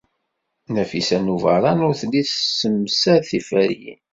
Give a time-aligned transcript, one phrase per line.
[0.73, 4.01] Nafisa n Ubeṛṛan ur telli tessemsad tiferyin.